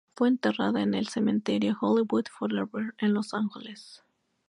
[0.15, 4.01] Fue enterrada en el Cementerio Hollywood Forever, en Los Ángeles.